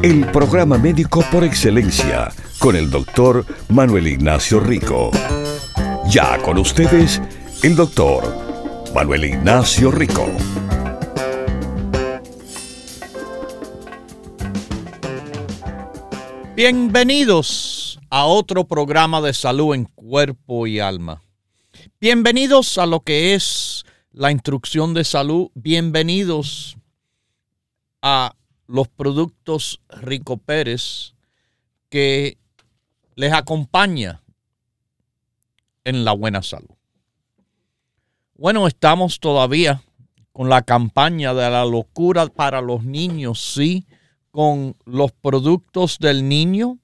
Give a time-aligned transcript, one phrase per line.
[0.00, 2.28] El programa médico por excelencia
[2.60, 5.10] con el doctor Manuel Ignacio Rico.
[6.08, 7.20] Ya con ustedes,
[7.64, 8.32] el doctor
[8.94, 10.24] Manuel Ignacio Rico.
[16.54, 21.24] Bienvenidos a otro programa de salud en cuerpo y alma.
[22.00, 25.48] Bienvenidos a lo que es la instrucción de salud.
[25.56, 26.76] Bienvenidos
[28.00, 28.32] a
[28.68, 31.14] los productos Rico Pérez
[31.88, 32.38] que
[33.16, 34.22] les acompaña
[35.82, 36.76] en la buena salud.
[38.34, 39.82] Bueno, estamos todavía
[40.32, 43.84] con la campaña de la locura para los niños, sí,
[44.30, 46.78] con los productos del niño,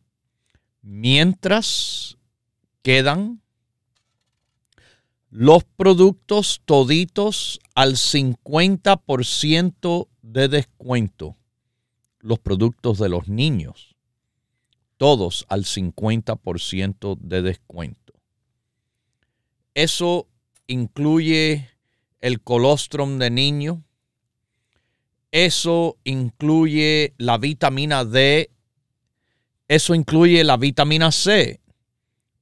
[0.82, 2.18] mientras
[2.82, 3.40] quedan
[5.30, 11.36] los productos toditos al 50% de descuento,
[12.24, 13.94] los productos de los niños
[14.96, 18.14] todos al 50% de descuento.
[19.74, 20.28] Eso
[20.66, 21.68] incluye
[22.22, 23.84] el colostrum de niño,
[25.30, 28.50] eso incluye la vitamina D,
[29.68, 31.60] eso incluye la vitamina C,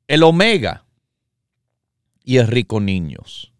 [0.07, 0.85] el omega
[2.23, 3.53] y el rico niños.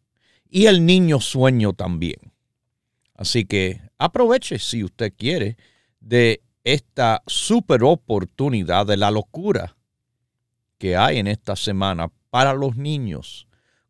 [0.49, 2.33] Y el niño sueño también.
[3.15, 5.57] Así que aproveche si usted quiere
[6.03, 9.77] de esta super oportunidad de la locura
[10.79, 13.47] que hay en esta semana para los niños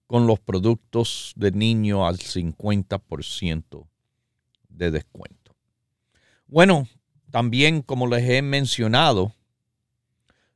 [0.07, 3.89] con los productos de niño al 50%
[4.69, 5.57] de descuento.
[6.47, 6.87] Bueno,
[7.31, 9.33] también como les he mencionado,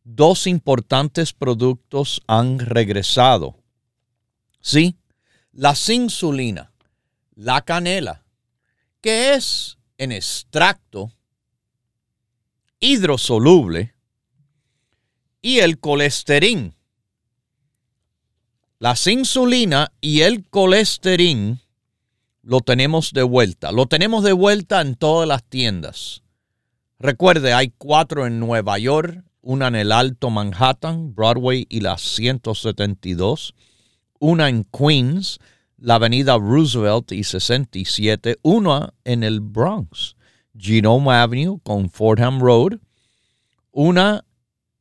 [0.04, 3.56] dos importantes productos han regresado.
[4.60, 4.98] Sí,
[5.52, 6.70] la insulina,
[7.34, 8.24] la canela,
[9.00, 11.15] que es en extracto
[12.80, 13.94] hidrosoluble
[15.42, 16.72] y el colesterol.
[18.78, 21.58] La insulina y el colesterol
[22.42, 23.72] lo tenemos de vuelta.
[23.72, 26.22] Lo tenemos de vuelta en todas las tiendas.
[26.98, 33.54] Recuerde, hay cuatro en Nueva York, una en el Alto Manhattan, Broadway y la 172,
[34.18, 35.38] una en Queens,
[35.78, 40.15] la Avenida Roosevelt y 67, una en el Bronx.
[40.58, 42.78] Genome Avenue con Fordham Road,
[43.72, 44.24] una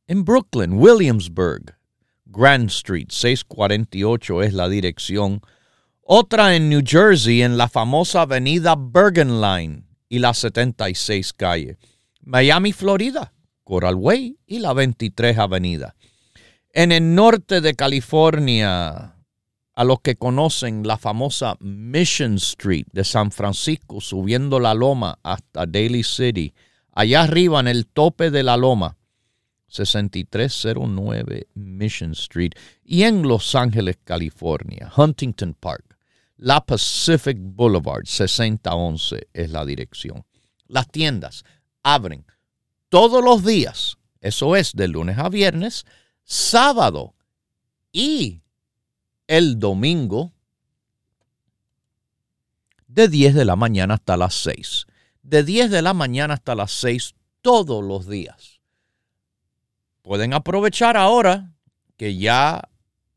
[0.06, 1.76] en Brooklyn, Williamsburg,
[2.24, 5.40] Grand Street, 648 es la dirección,
[6.02, 11.78] otra en New Jersey en la famosa avenida Bergen Line y la 76 calle,
[12.20, 13.32] Miami, Florida,
[13.64, 15.96] Coral Way y la 23 avenida.
[16.72, 19.15] En el norte de California,
[19.76, 25.66] a los que conocen la famosa Mission Street de San Francisco, subiendo la loma hasta
[25.66, 26.54] Daly City,
[26.92, 28.96] allá arriba en el tope de la loma,
[29.68, 32.52] 6309 Mission Street,
[32.84, 35.98] y en Los Ángeles, California, Huntington Park,
[36.38, 40.24] la Pacific Boulevard, 6011 es la dirección.
[40.68, 41.44] Las tiendas
[41.82, 42.24] abren
[42.88, 45.84] todos los días, eso es de lunes a viernes,
[46.24, 47.14] sábado
[47.92, 48.40] y
[49.26, 50.32] el domingo
[52.86, 54.86] de 10 de la mañana hasta las 6.
[55.22, 58.60] De 10 de la mañana hasta las 6 todos los días.
[60.02, 61.54] Pueden aprovechar ahora
[61.96, 62.68] que ya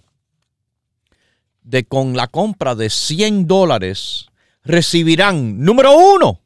[1.62, 4.28] de con la compra de 100 dólares
[4.64, 6.40] recibirán, número uno,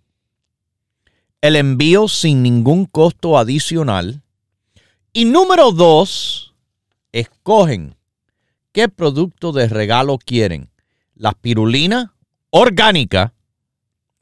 [1.41, 4.23] el envío sin ningún costo adicional.
[5.13, 6.55] Y número dos,
[7.13, 7.95] escogen
[8.73, 10.71] qué producto de regalo quieren.
[11.15, 12.17] La pirulina
[12.51, 13.33] orgánica,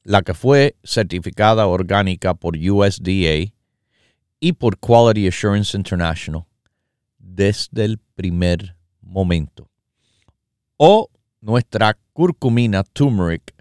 [0.05, 3.53] la que fue certificada orgánica por USDA
[4.39, 6.45] y por Quality Assurance International
[7.19, 9.69] desde el primer momento.
[10.77, 11.09] O
[11.41, 13.55] nuestra curcumina turmeric,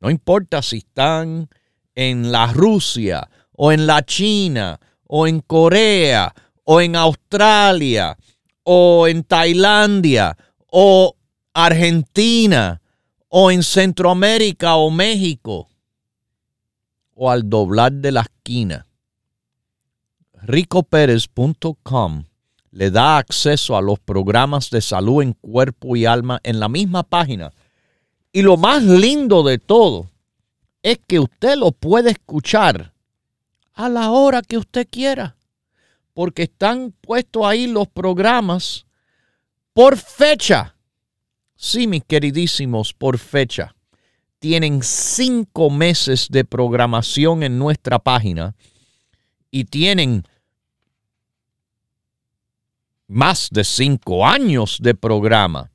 [0.00, 1.48] No importa si están
[1.94, 6.34] en la Rusia o en la China o en Corea
[6.64, 8.16] o en Australia
[8.62, 10.36] o en Tailandia
[10.66, 11.16] o
[11.54, 12.82] Argentina
[13.28, 15.68] o en Centroamérica o México
[17.14, 18.86] o al doblar de la esquina.
[20.46, 22.24] ricoperez.com
[22.70, 27.04] le da acceso a los programas de salud en cuerpo y alma en la misma
[27.04, 27.52] página.
[28.32, 30.10] Y lo más lindo de todo
[30.82, 32.92] es que usted lo puede escuchar
[33.74, 35.36] a la hora que usted quiera,
[36.12, 38.86] porque están puestos ahí los programas
[39.72, 40.74] por fecha.
[41.54, 43.74] Sí, mis queridísimos, por fecha.
[44.40, 48.54] Tienen cinco meses de programación en nuestra página
[49.50, 50.24] y tienen
[53.06, 55.70] más de cinco años de programa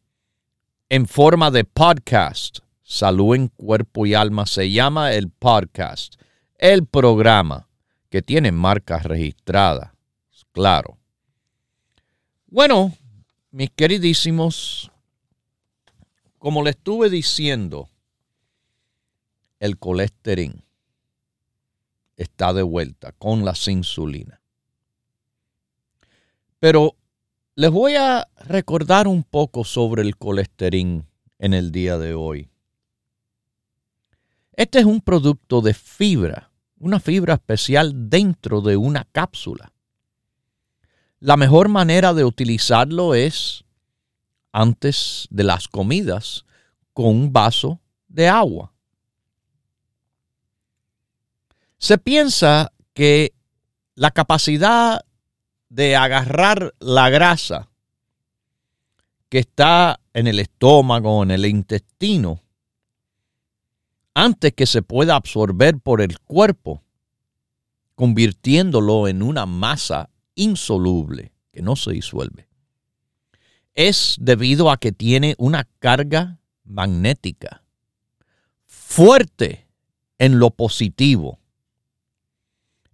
[0.90, 2.60] en forma de podcast.
[2.82, 6.16] Salud en cuerpo y alma se llama el podcast.
[6.58, 7.68] El programa
[8.10, 9.92] que tiene marcas registradas.
[10.52, 10.98] Claro.
[12.48, 12.92] Bueno,
[13.52, 14.92] mis queridísimos,
[16.40, 17.90] como le estuve diciendo,
[19.60, 20.64] el colesterol
[22.18, 24.42] está de vuelta con la insulina.
[26.60, 26.96] Pero
[27.60, 31.04] les voy a recordar un poco sobre el colesterol
[31.40, 32.50] en el día de hoy.
[34.54, 39.74] Este es un producto de fibra, una fibra especial dentro de una cápsula.
[41.20, 43.66] La mejor manera de utilizarlo es
[44.54, 46.46] antes de las comidas
[46.94, 48.72] con un vaso de agua.
[51.78, 53.34] Se piensa que
[53.96, 55.02] la capacidad
[55.70, 57.70] de agarrar la grasa
[59.30, 62.42] que está en el estómago, en el intestino,
[64.14, 66.84] antes que se pueda absorber por el cuerpo,
[67.96, 72.48] convirtiéndolo en una masa insoluble que no se disuelve.
[73.76, 77.64] Es debido a que tiene una carga magnética
[78.66, 79.68] fuerte
[80.18, 81.40] en lo positivo.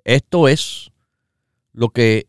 [0.03, 0.91] Esto es
[1.72, 2.27] lo que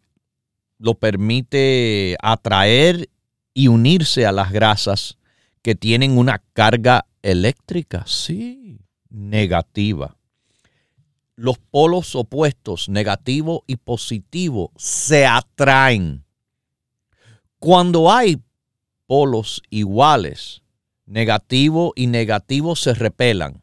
[0.79, 3.09] lo permite atraer
[3.55, 5.19] y unirse a las grasas
[5.63, 8.79] que tienen una carga eléctrica, sí,
[9.09, 10.17] negativa.
[11.35, 16.25] Los polos opuestos, negativo y positivo, se atraen.
[17.59, 18.43] Cuando hay
[19.07, 20.63] polos iguales,
[21.05, 23.63] negativo y negativo se repelan,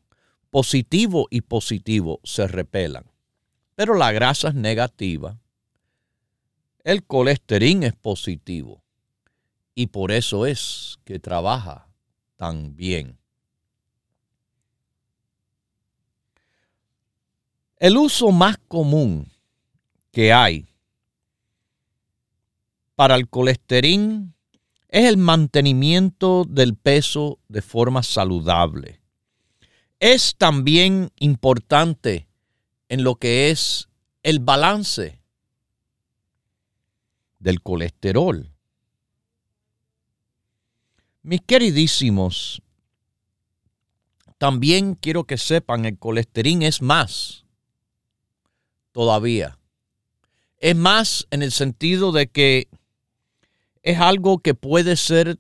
[0.50, 3.05] positivo y positivo se repelan.
[3.75, 5.39] Pero la grasa es negativa
[6.83, 8.83] el colesterol es positivo
[9.73, 11.87] y por eso es que trabaja
[12.35, 13.17] tan bien.
[17.77, 19.31] El uso más común
[20.11, 20.67] que hay
[22.95, 24.33] para el colesterol
[24.89, 29.01] es el mantenimiento del peso de forma saludable.
[29.99, 32.27] Es también importante
[32.89, 33.89] en lo que es
[34.21, 35.23] el balance
[37.43, 38.50] del colesterol.
[41.21, 42.62] Mis queridísimos,
[44.38, 47.45] también quiero que sepan, el colesterol es más
[48.93, 49.59] todavía.
[50.57, 52.69] Es más en el sentido de que
[53.81, 55.38] es algo que puede ser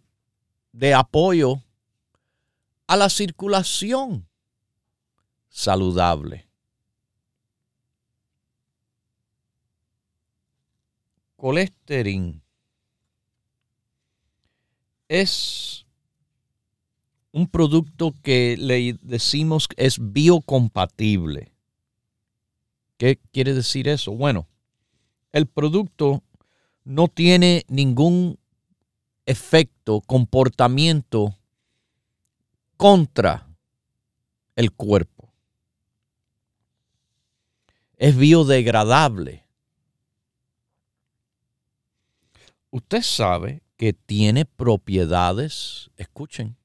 [0.73, 1.61] de apoyo
[2.87, 4.27] a la circulación
[5.47, 6.47] saludable.
[11.43, 12.41] Colesterol
[15.09, 15.85] es
[17.33, 21.51] un producto que le decimos es biocompatible.
[22.95, 24.13] ¿Qué quiere decir eso?
[24.13, 24.47] Bueno,
[25.33, 26.23] el producto
[26.85, 28.39] no tiene ningún
[29.25, 31.37] efecto, comportamiento
[32.77, 33.49] contra
[34.55, 35.33] el cuerpo.
[37.97, 39.42] Es biodegradable.
[42.73, 46.57] Usted sabe que tiene propiedades, escuchen,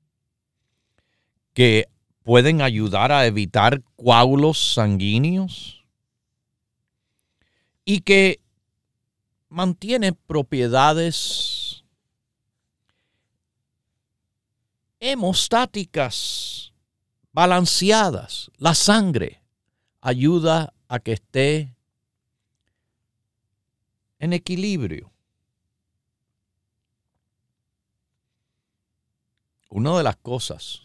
[1.53, 1.87] que
[2.23, 5.85] pueden ayudar a evitar coágulos sanguíneos
[7.85, 8.41] y que
[9.51, 11.85] mantiene propiedades
[15.01, 16.73] hemostáticas,
[17.33, 18.51] balanceadas.
[18.57, 19.43] La sangre
[20.01, 21.77] ayuda a que esté
[24.19, 25.13] en equilibrio.
[29.69, 30.81] Una de las cosas,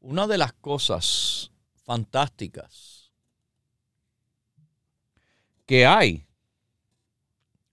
[0.00, 1.50] una de las cosas
[1.84, 3.10] fantásticas
[5.64, 6.26] que hay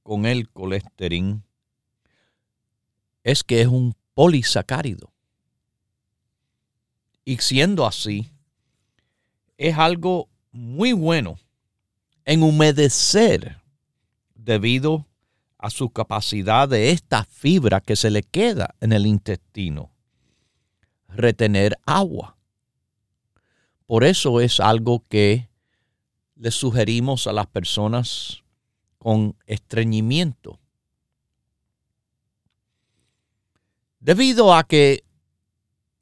[0.03, 1.43] con el colesterol
[3.23, 5.11] es que es un polisacárido.
[7.25, 8.31] Y siendo así,
[9.57, 11.37] es algo muy bueno
[12.23, 13.61] en humedecer
[14.33, 15.08] debido
[15.59, 19.91] a su capacidad de esta fibra que se le queda en el intestino,
[21.09, 22.37] retener agua.
[23.85, 25.49] Por eso es algo que
[26.35, 28.41] le sugerimos a las personas
[28.97, 30.59] con estreñimiento.
[33.99, 35.03] Debido a que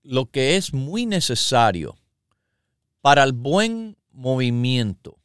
[0.04, 1.98] lo que es muy necesario
[3.02, 5.18] para el buen movimiento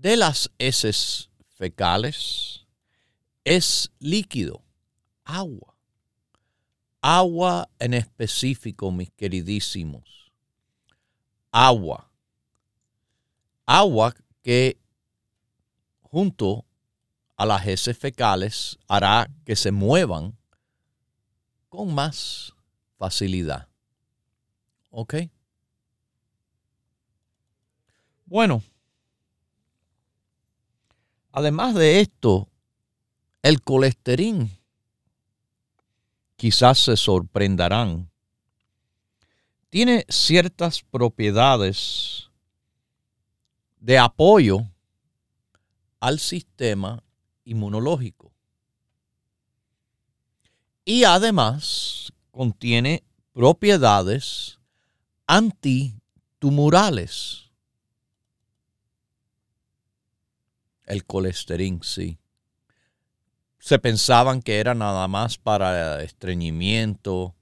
[0.00, 2.66] de las heces fecales
[3.44, 4.62] es líquido,
[5.24, 5.76] agua.
[7.02, 10.32] Agua en específico, mis queridísimos.
[11.52, 12.10] Agua.
[13.66, 14.78] Agua que
[16.00, 16.64] junto
[17.36, 20.34] a las heces fecales hará que se muevan
[21.68, 22.54] con más
[22.96, 23.68] facilidad.
[24.90, 25.14] ¿Ok?
[28.24, 28.62] Bueno,
[31.32, 32.48] además de esto,
[33.42, 34.48] el colesterol,
[36.36, 38.10] quizás se sorprenderán,
[39.68, 42.28] tiene ciertas propiedades
[43.78, 44.66] de apoyo
[46.00, 47.02] al sistema
[47.44, 48.32] inmunológico.
[50.84, 54.58] Y además contiene propiedades
[55.26, 57.49] antitumorales.
[60.90, 62.18] El colesterol, sí.
[63.60, 67.36] Se pensaban que era nada más para estreñimiento,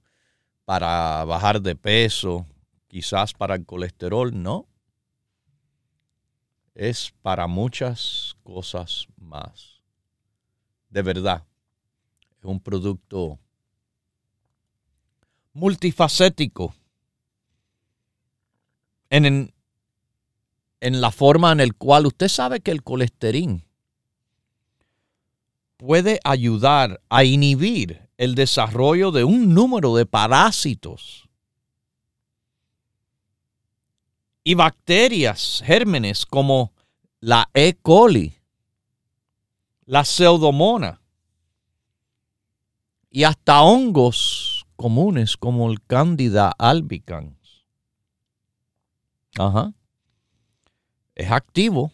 [0.65, 2.45] para bajar de peso,
[2.87, 4.67] quizás para el colesterol, no
[6.75, 9.81] es para muchas cosas más.
[10.89, 11.43] De verdad,
[12.37, 13.39] es un producto
[15.53, 16.75] multifacético
[19.09, 19.53] en, en,
[20.81, 23.63] la forma en la cual usted sabe que el colesterol
[25.77, 31.29] puede ayudar a inhibir el desarrollo de un número de parásitos
[34.43, 36.73] y bacterias, gérmenes como
[37.19, 37.75] la E.
[37.81, 38.33] coli,
[39.85, 41.01] la pseudomona
[43.09, 47.65] y hasta hongos comunes como el Candida albicans.
[49.37, 49.73] Ajá.
[51.19, 51.91] Es activo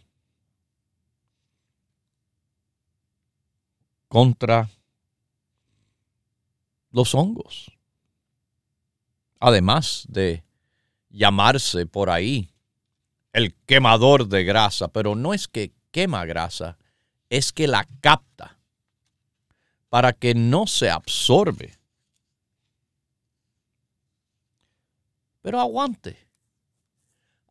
[4.08, 4.70] contra
[6.92, 7.72] los hongos.
[9.40, 10.44] Además de
[11.10, 12.52] llamarse por ahí
[13.34, 16.78] el quemador de grasa, pero no es que quema grasa,
[17.32, 18.60] es que la capta
[19.90, 21.80] para que no se absorbe.
[25.42, 26.16] Pero aguante.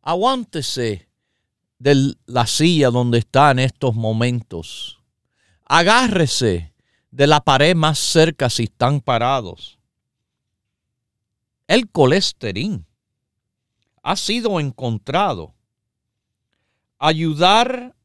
[0.01, 1.04] Aguántese
[1.79, 4.99] de la silla donde está en estos momentos.
[5.65, 6.73] Agárrese
[7.11, 9.79] de la pared más cerca si están parados.
[11.67, 12.85] El colesterol
[14.03, 15.55] ha sido encontrado
[16.99, 17.95] ayudar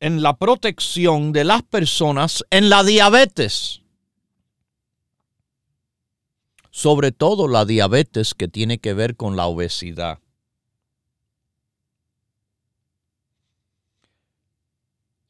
[0.00, 3.82] en la protección de las personas en la diabetes.
[6.70, 10.20] Sobre todo la diabetes que tiene que ver con la obesidad.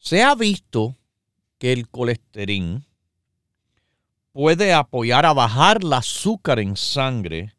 [0.00, 0.96] Se ha visto
[1.58, 2.82] que el colesterol
[4.32, 7.54] puede apoyar a bajar el azúcar en sangre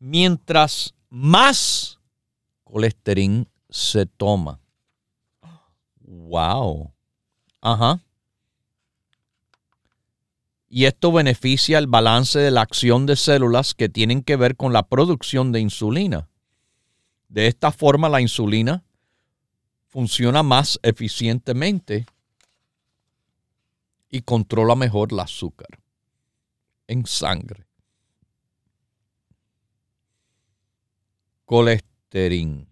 [0.00, 2.00] mientras más
[2.64, 4.58] colesterol se toma.
[6.00, 6.92] Wow.
[7.60, 8.00] Ajá.
[10.68, 14.72] Y esto beneficia el balance de la acción de células que tienen que ver con
[14.72, 16.28] la producción de insulina.
[17.28, 18.82] De esta forma la insulina
[19.90, 22.06] funciona más eficientemente
[24.08, 25.68] y controla mejor el azúcar
[26.86, 27.66] en sangre.
[31.44, 32.66] Colesterol.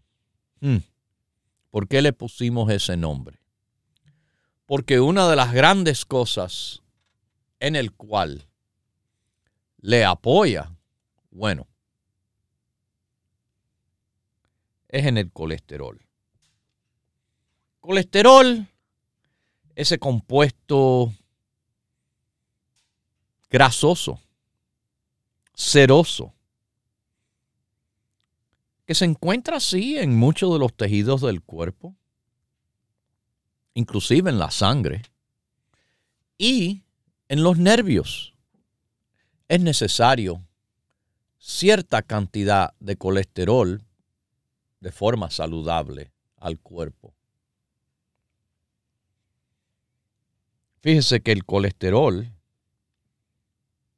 [0.60, 0.78] Hmm.
[1.70, 3.38] ¿Por qué le pusimos ese nombre?
[4.66, 6.82] Porque una de las grandes cosas
[7.58, 8.48] en el cual
[9.78, 10.72] le apoya,
[11.30, 11.66] bueno,
[14.88, 16.08] es en el colesterol.
[17.80, 18.66] Colesterol,
[19.75, 21.12] ese compuesto
[23.49, 24.20] grasoso,
[25.54, 26.35] ceroso,
[28.85, 31.94] que se encuentra así en muchos de los tejidos del cuerpo,
[33.75, 35.03] inclusive en la sangre
[36.37, 36.83] y
[37.29, 38.35] en los nervios.
[39.46, 40.42] Es necesario
[41.38, 43.83] cierta cantidad de colesterol
[44.81, 47.17] de forma saludable al cuerpo.
[50.81, 52.33] Fíjese que el colesterol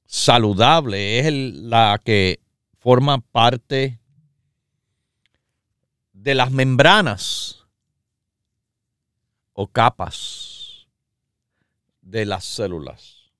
[0.07, 2.41] saludable es la que
[2.79, 4.01] forma parte
[6.13, 7.65] de las membranas
[9.53, 10.87] o capas
[12.01, 13.31] de las células.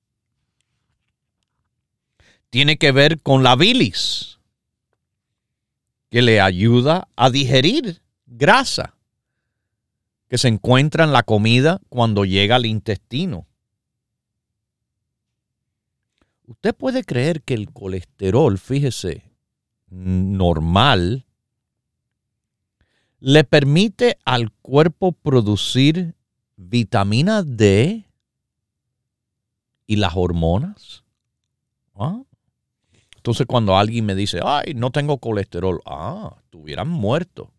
[2.49, 4.39] Tiene que ver con la bilis,
[6.09, 8.93] que le ayuda a digerir grasa
[10.31, 13.47] que se encuentra en la comida cuando llega al intestino.
[16.45, 19.29] Usted puede creer que el colesterol, fíjese,
[19.89, 21.25] normal,
[23.19, 26.15] le permite al cuerpo producir
[26.55, 28.05] vitamina D
[29.85, 31.03] y las hormonas.
[31.93, 32.21] ¿Ah?
[33.17, 37.51] Entonces cuando alguien me dice, ay, no tengo colesterol, ah, estuvieran muerto.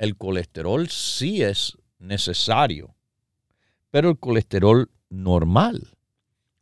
[0.00, 2.94] El colesterol sí es necesario,
[3.90, 5.88] pero el colesterol normal.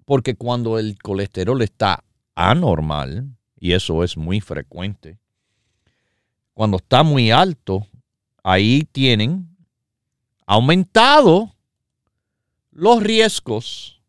[0.05, 2.03] Porque cuando el colesterol está
[2.35, 3.29] anormal,
[3.61, 5.21] y eso es muy frecuente,
[6.53, 7.87] cuando está muy alto,
[8.43, 9.57] ahí tienen
[10.45, 11.55] aumentado
[12.73, 14.03] los riesgos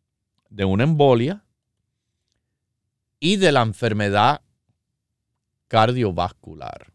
[0.49, 1.45] de una embolia
[3.19, 4.41] y de la enfermedad
[5.67, 6.91] cardiovascular.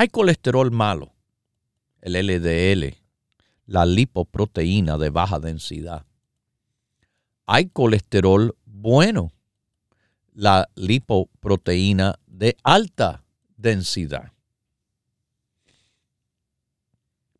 [0.00, 1.12] Hay colesterol malo,
[2.00, 2.96] el LDL,
[3.66, 6.06] la lipoproteína de baja densidad.
[7.44, 9.30] Hay colesterol bueno,
[10.32, 13.24] la lipoproteína de alta
[13.58, 14.32] densidad.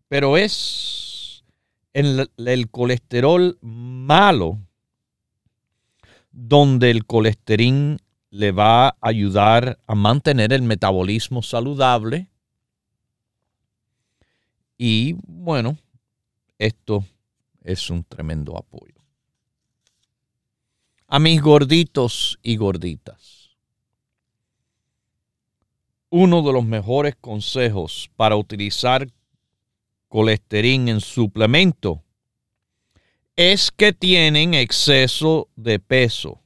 [0.08, 1.42] Pero es
[1.94, 4.58] el, el colesterol malo
[6.30, 7.96] donde el colesterol
[8.30, 12.29] le va a ayudar a mantener el metabolismo saludable.
[14.82, 15.76] Y bueno,
[16.56, 17.04] esto
[17.62, 18.94] es un tremendo apoyo.
[21.06, 23.40] A mis gorditos y gorditas
[26.10, 29.06] uno de los mejores consejos para utilizar
[30.08, 32.02] colesterol en suplemento
[33.36, 36.40] es que tienen exceso de peso.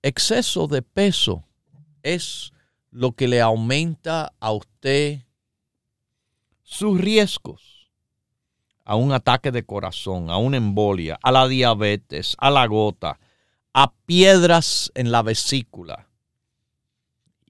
[0.00, 1.44] exceso de peso
[2.02, 2.52] es
[2.90, 5.20] lo que le aumenta a usted
[6.62, 7.78] sus riesgos
[8.88, 13.20] a un ataque de corazón, a una embolia, a la diabetes, a la gota,
[13.74, 16.08] a piedras en la vesícula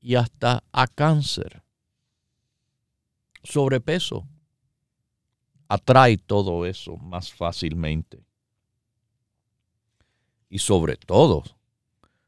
[0.01, 1.63] y hasta a cáncer.
[3.45, 4.27] Sobrepeso
[5.69, 8.27] atrae todo eso más fácilmente.
[10.51, 11.45] Y sobre todo,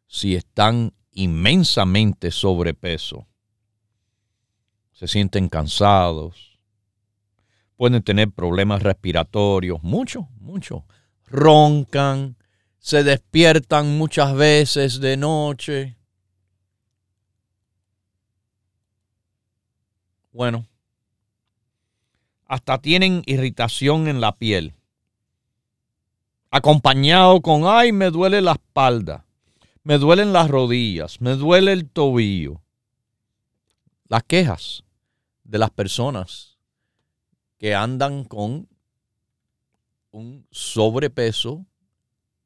[0.07, 3.27] si están inmensamente sobrepeso,
[4.93, 6.59] se sienten cansados,
[7.77, 10.85] pueden tener problemas respiratorios, mucho, mucho,
[11.27, 12.37] roncan,
[12.79, 15.97] se despiertan muchas veces de noche.
[20.33, 20.67] Bueno,
[22.47, 24.75] hasta tienen irritación en la piel.
[26.51, 29.25] Acompañado con, ay, me duele la espalda,
[29.83, 32.63] me duelen las rodillas, me duele el tobillo.
[34.09, 34.85] Las quejas
[35.45, 36.59] de las personas
[37.59, 38.69] que andan con
[40.11, 41.67] un sobrepeso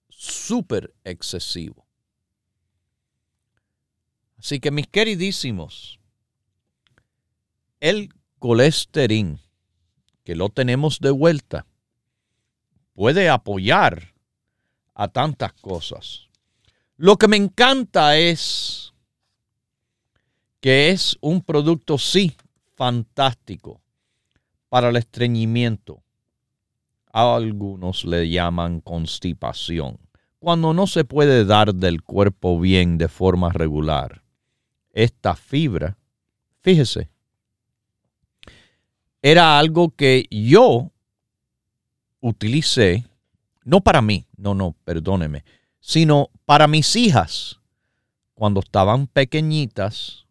[0.09, 1.87] súper excesivo.
[4.39, 5.99] Así que mis queridísimos,
[7.81, 9.41] el colesterol
[10.23, 11.67] que lo tenemos de vuelta
[12.95, 14.15] puede apoyar
[14.95, 16.29] a tantas cosas.
[16.97, 18.93] Lo que me encanta es
[20.61, 22.37] que es un producto, sí,
[22.75, 23.81] fantástico
[24.69, 26.03] para el estreñimiento.
[27.13, 29.99] A algunos le llaman constipación.
[30.39, 34.23] Cuando no se puede dar del cuerpo bien de forma regular,
[34.93, 35.97] esta fibra,
[36.61, 37.09] fíjese,
[39.21, 40.93] era algo que yo
[42.21, 43.05] utilicé,
[43.65, 45.45] no para mí, no, no, perdóneme,
[45.87, 47.61] sino para mis hijas
[48.33, 50.25] cuando estaban pequeñitas,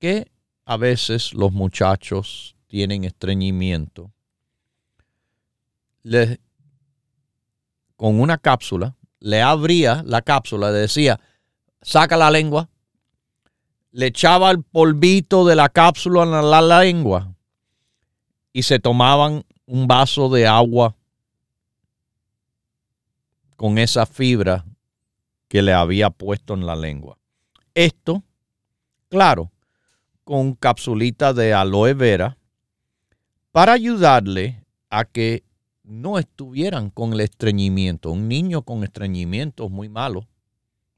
[0.00, 0.32] que
[0.64, 4.10] a veces los muchachos tienen estreñimiento.
[7.94, 11.20] con una cápsula, le abría la cápsula, le decía,
[11.80, 12.68] saca la lengua,
[13.92, 17.36] le echaba el polvito de la cápsula en la lengua
[18.52, 20.96] y se tomaban un vaso de agua
[23.62, 24.64] con esa fibra
[25.46, 27.16] que le había puesto en la lengua.
[27.74, 28.24] Esto,
[29.08, 29.52] claro,
[30.24, 32.36] con capsulita de aloe vera
[33.52, 35.44] para ayudarle a que
[35.84, 38.10] no estuvieran con el estreñimiento.
[38.10, 40.26] Un niño con estreñimiento es muy malo,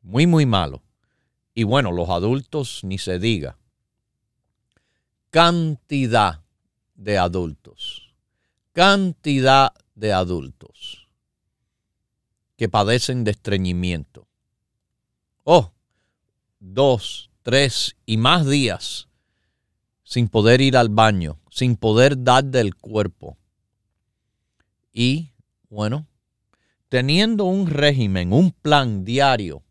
[0.00, 0.82] muy, muy malo.
[1.52, 3.58] Y bueno, los adultos ni se diga.
[5.28, 6.40] Cantidad
[6.94, 8.14] de adultos.
[8.72, 11.03] Cantidad de adultos
[12.64, 14.26] que padecen de estreñimiento.
[15.42, 15.70] Oh,
[16.58, 19.06] dos, tres y más días
[20.02, 23.36] sin poder ir al baño, sin poder dar del cuerpo.
[24.94, 25.34] Y,
[25.68, 26.06] bueno,
[26.88, 29.62] teniendo un régimen, un plan diario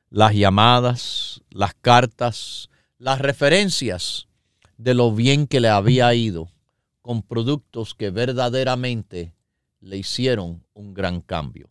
[0.08, 4.28] las llamadas, las cartas, las referencias
[4.76, 6.50] de lo bien que le había ido
[7.02, 9.34] con productos que verdaderamente
[9.80, 11.70] le hicieron un gran cambio.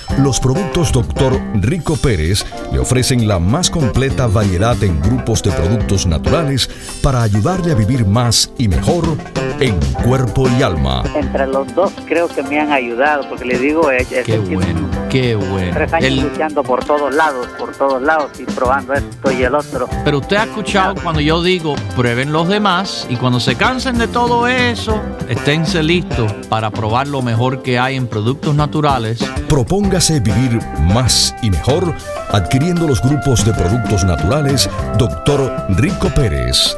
[0.17, 1.39] Los productos Dr.
[1.55, 6.69] Rico Pérez le ofrecen la más completa variedad en grupos de productos naturales
[7.01, 9.05] para ayudarle a vivir más y mejor
[9.59, 11.03] en cuerpo y alma.
[11.15, 15.35] Entre los dos creo que me han ayudado, porque le digo, es, qué bueno, qué
[15.35, 15.71] bueno.
[15.73, 19.87] Tres años luchando por todos lados, por todos lados y probando esto y el otro.
[20.05, 24.07] Pero usted ha escuchado cuando yo digo, prueben los demás y cuando se cansen de
[24.07, 29.19] todo eso, esténse listos para probar lo mejor que hay en productos naturales.
[29.49, 30.59] Propóngase vivir
[30.93, 31.93] más y mejor
[32.29, 35.65] adquiriendo los grupos de productos naturales Dr.
[35.77, 36.77] Rico Pérez.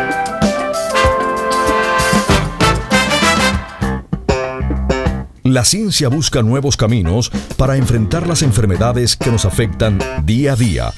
[5.51, 10.93] La ciencia busca nuevos caminos para enfrentar las enfermedades que nos afectan día a día,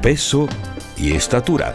[0.00, 0.48] peso
[0.96, 1.74] y estatura.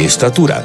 [0.00, 0.64] estatura.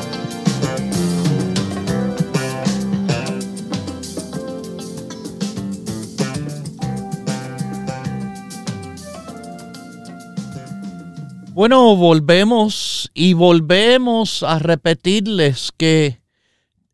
[11.54, 16.22] Bueno, volvemos y volvemos a repetirles que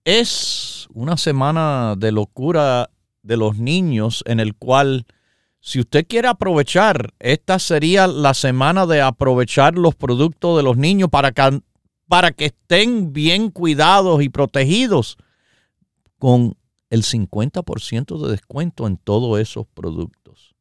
[0.05, 2.89] es una semana de locura
[3.21, 5.05] de los niños en el cual
[5.59, 11.09] si usted quiere aprovechar, esta sería la semana de aprovechar los productos de los niños
[11.09, 11.31] para
[12.13, 15.17] para que estén bien cuidados y protegidos
[16.19, 16.53] con
[16.91, 20.53] el 50% de descuento en todos esos productos.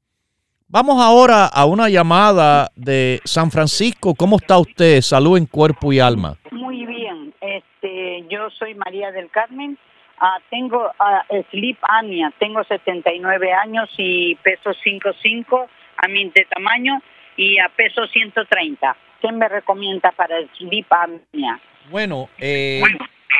[0.66, 4.14] Vamos ahora a una llamada de San Francisco.
[4.14, 5.02] ¿Cómo está usted?
[5.02, 6.38] Salud en cuerpo y alma.
[6.52, 7.34] Muy bien.
[7.42, 9.76] Este, yo soy María del Carmen.
[10.20, 12.32] Ah, tengo ah, sleep apnea.
[12.38, 15.66] Tengo 79 años y peso 5'5
[15.98, 16.98] a mi de tamaño
[17.36, 18.96] y a peso 130.
[19.22, 21.60] ¿Qué me recomienda para el sleep apnea?
[21.90, 22.82] Bueno, eh,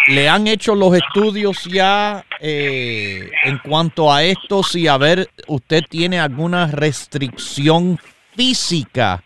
[0.09, 4.65] ¿Le han hecho los estudios ya eh, en cuanto a esto?
[4.65, 7.99] Si a ver, usted tiene alguna restricción
[8.35, 9.23] física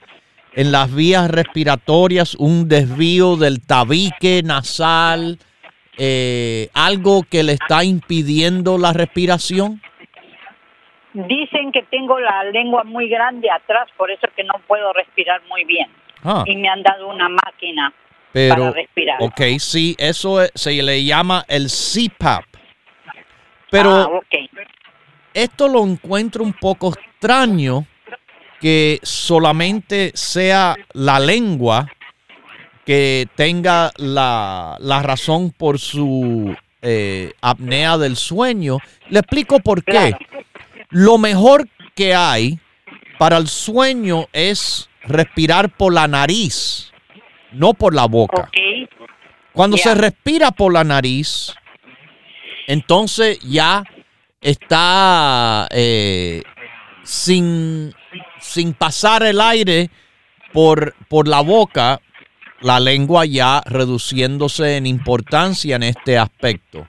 [0.55, 5.39] en las vías respiratorias, un desvío del tabique nasal,
[5.97, 9.81] eh, algo que le está impidiendo la respiración.
[11.15, 15.65] Dicen que tengo la lengua muy grande atrás, por eso que no puedo respirar muy
[15.65, 15.89] bien.
[16.27, 16.43] Ah.
[16.47, 17.93] Y me han dado una máquina
[18.37, 18.75] pero,
[19.21, 22.45] Ok, sí, eso se le llama el CPAP.
[23.71, 24.21] Pero ah,
[25.33, 27.87] esto lo encuentro un poco extraño
[28.61, 31.91] que solamente sea la lengua
[32.85, 38.77] que tenga la, razón por su eh, apnea del sueño.
[39.09, 40.15] Le explico por qué.
[40.91, 42.59] Lo mejor que hay
[43.19, 46.93] para el sueño es respirar por la nariz
[47.57, 48.51] no por la boca.
[49.53, 51.55] Cuando se respira por la nariz,
[52.67, 53.83] entonces ya
[54.41, 56.43] está eh,
[57.03, 57.93] sin,
[58.39, 59.91] sin pasar el aire
[60.53, 62.01] por, por la boca,
[62.61, 66.87] la lengua ya reduciéndose en importancia en este aspecto,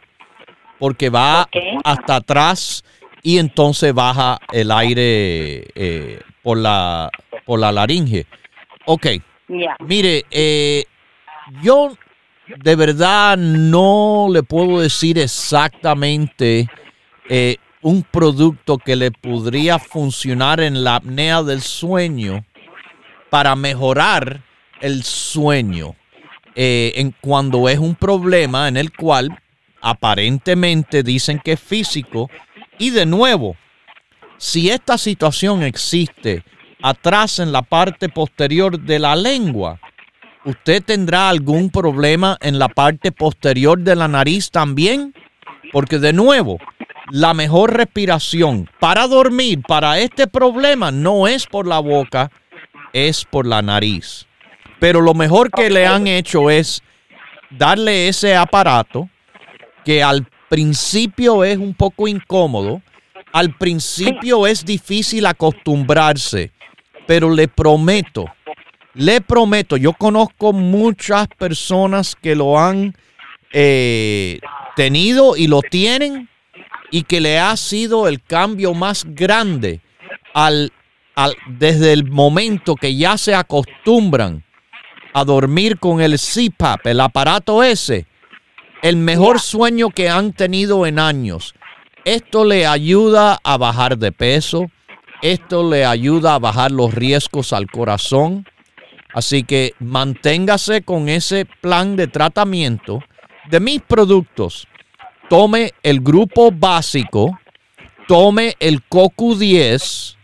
[0.78, 1.48] porque va
[1.86, 2.84] hasta atrás
[3.24, 7.12] y entonces baja el aire eh, por, la,
[7.46, 8.26] por la laringe.
[8.86, 9.08] Ok,
[9.80, 10.86] Mire, eh,
[11.62, 11.92] yo
[12.64, 16.70] de verdad no le puedo decir exactamente
[17.28, 22.46] eh, un producto que le podría funcionar en la apnea del sueño
[23.30, 24.42] para mejorar
[24.80, 25.96] el sueño
[26.56, 29.38] eh, en cuando es un problema en el cual
[29.82, 32.30] aparentemente dicen que es físico
[32.80, 33.58] y de nuevo
[34.38, 36.44] si esta situación existe
[36.82, 39.80] atrás en la parte posterior de la lengua.
[40.46, 45.14] ¿Usted tendrá algún problema en la parte posterior de la nariz también?
[45.74, 46.58] Porque de nuevo,
[47.12, 52.32] la mejor respiración para dormir, para este problema, no es por la boca,
[52.94, 54.28] es por la nariz.
[54.80, 56.84] Pero lo mejor que le han hecho es
[57.50, 59.10] darle ese aparato
[59.84, 62.82] que al principio es un poco incómodo,
[63.34, 66.52] al principio es difícil acostumbrarse
[67.08, 68.26] pero le prometo,
[68.94, 72.94] le prometo, yo conozco muchas personas que lo han
[73.54, 74.40] eh,
[74.76, 76.30] tenido y lo tienen
[76.92, 79.82] y que le ha sido el cambio más grande
[80.34, 80.72] al,
[81.16, 84.44] al, desde el momento que ya se acostumbran
[85.14, 88.06] a dormir con el CPAP, el aparato ese,
[88.84, 91.56] el mejor sueño que han tenido en años.
[92.08, 94.72] Esto le ayuda a bajar de peso,
[95.22, 98.48] esto le ayuda a bajar los riesgos al corazón.
[99.14, 103.04] Así que manténgase con ese plan de tratamiento
[103.50, 104.70] de mis productos.
[105.30, 107.38] Tome el grupo básico,
[108.08, 110.16] tome el CoQ10,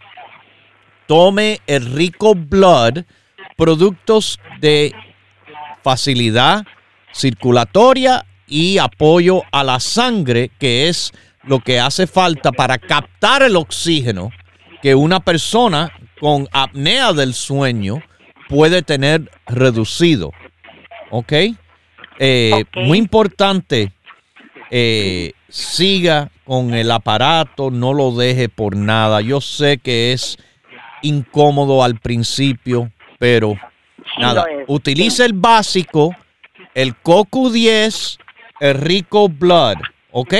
[1.05, 2.99] tome el Rico Blood,
[3.57, 4.95] productos de
[5.83, 6.63] facilidad
[7.11, 11.11] circulatoria y apoyo a la sangre, que es
[11.43, 14.31] lo que hace falta para captar el oxígeno
[14.81, 18.01] que una persona con apnea del sueño
[18.49, 20.31] puede tener reducido.
[21.09, 21.33] ¿Ok?
[22.19, 23.91] Eh, muy importante,
[24.69, 29.21] eh, siga con el aparato, no lo deje por nada.
[29.21, 30.37] Yo sé que es
[31.01, 33.57] incómodo al principio, pero
[34.17, 36.15] Nada, utilice el básico,
[36.73, 38.19] el CoQ10,
[38.59, 39.77] el Rico Blood,
[40.11, 40.33] ¿ok?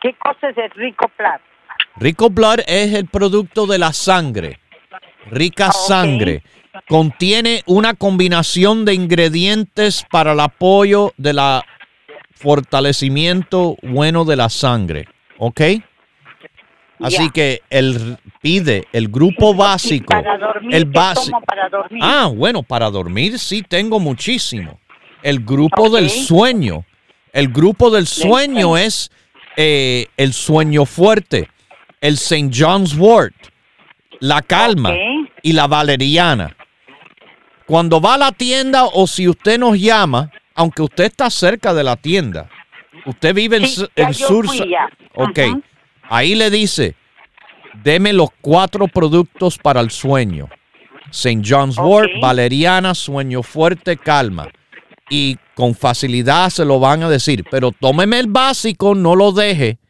[0.00, 1.40] ¿Qué cosa es el Rico Plat?
[1.96, 4.58] Rico Blood es el producto de la sangre,
[5.30, 6.42] rica Ah, sangre.
[6.88, 11.64] Contiene una combinación de ingredientes para el apoyo de la
[12.34, 15.06] fortalecimiento bueno de la sangre,
[15.38, 15.60] ¿ok?
[17.00, 21.30] Así que el pide el grupo básico, Para dormir, el ¿qué básico.
[21.38, 22.02] tomo para dormir?
[22.04, 24.78] Ah, bueno, para dormir sí tengo muchísimo.
[25.22, 26.84] El grupo del sueño.
[27.32, 29.10] El grupo del sueño es
[29.60, 31.48] eh, el sueño fuerte,
[32.00, 32.50] el St.
[32.54, 33.34] John's Wort,
[34.20, 34.94] la calma
[35.42, 36.56] y la valeriana.
[37.66, 41.82] Cuando va a la tienda o si usted nos llama, aunque usted está cerca de
[41.82, 42.48] la tienda,
[43.04, 44.46] usted vive en, Sí, en Sur.
[45.16, 45.38] Ok,
[46.04, 46.94] ahí le dice,
[47.82, 50.48] deme los cuatro productos para el sueño.
[51.10, 51.42] St.
[51.44, 52.22] John's Wort, Ok.
[52.22, 54.48] valeriana, sueño fuerte, calma.
[55.10, 59.80] Y con facilidad se lo van a decir, pero tómeme el básico, no lo deje,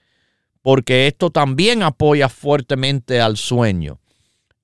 [0.62, 4.00] porque esto también apoya fuertemente al sueño.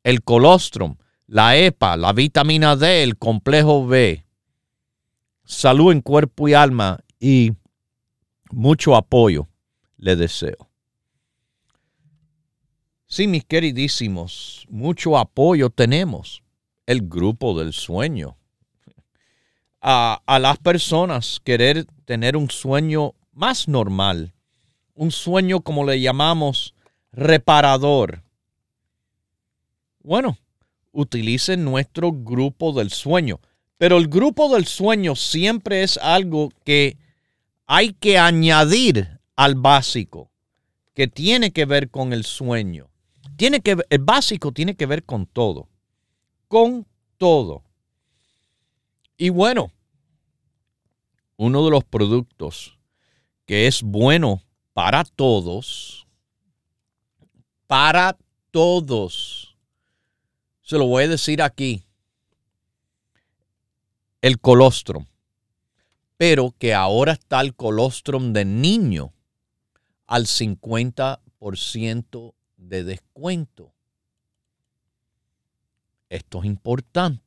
[0.03, 0.97] El colostrum,
[1.27, 4.25] la EPA, la vitamina D, el complejo B.
[5.45, 7.53] Salud en cuerpo y alma y
[8.51, 9.47] mucho apoyo
[9.99, 10.71] le deseo.
[13.07, 16.43] Sí, mis queridísimos, mucho apoyo tenemos.
[16.87, 18.39] El grupo del sueño.
[19.87, 24.33] A, a las personas querer tener un sueño más normal,
[24.95, 26.75] un sueño como le llamamos
[27.13, 28.23] reparador.
[30.03, 30.39] Bueno,
[30.93, 33.41] utilicen nuestro grupo del sueño,
[33.77, 36.97] pero el grupo del sueño siempre es algo que
[37.67, 40.31] hay que añadir al básico,
[40.95, 42.89] que tiene que ver con el sueño.
[43.37, 45.69] Tiene que el básico tiene que ver con todo,
[46.47, 46.87] con
[47.19, 47.64] todo.
[49.17, 49.71] Y bueno,
[51.37, 52.79] uno de los productos
[53.47, 54.43] que es bueno
[54.73, 56.07] para todos,
[57.67, 58.17] para
[58.51, 59.57] todos,
[60.63, 61.85] se lo voy a decir aquí,
[64.21, 65.07] el colostrum,
[66.17, 69.13] pero que ahora está el colostrum de niño
[70.07, 73.73] al 50% de descuento.
[76.09, 77.24] Esto es importante.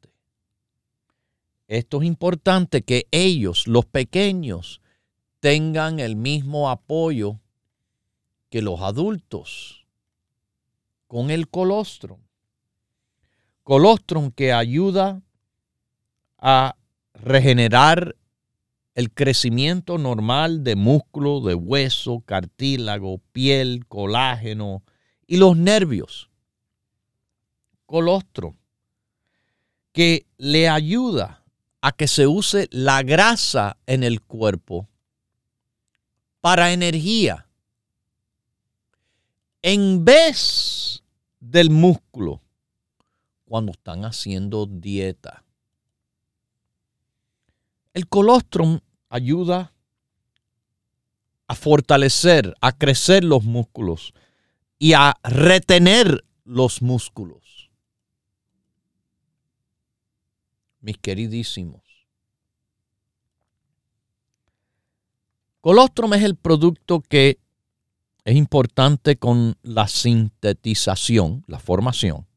[1.68, 4.82] Esto es importante que ellos, los pequeños,
[5.40, 7.40] tengan el mismo apoyo
[8.50, 9.86] que los adultos
[11.08, 12.20] con el colostrum.
[13.64, 15.22] Colostrum que ayuda
[16.38, 16.76] a
[17.14, 18.16] regenerar
[18.96, 24.84] el crecimiento normal de músculo, de hueso, cartílago, piel, colágeno
[25.28, 26.30] y los nervios.
[27.86, 28.56] Colostrum
[29.92, 31.44] que le ayuda
[31.88, 34.90] a que se use la grasa en el cuerpo
[36.42, 37.48] para energía
[39.62, 41.02] en vez
[41.40, 42.42] del músculo
[43.46, 45.46] cuando están haciendo dieta.
[47.94, 49.72] El colostrum ayuda
[51.48, 54.14] a fortalecer, a crecer los músculos
[54.78, 57.47] y a retener los músculos.
[60.80, 61.82] Mis queridísimos.
[65.62, 67.40] Colostrum es el producto que
[68.24, 72.28] es importante con la sintetización, la formación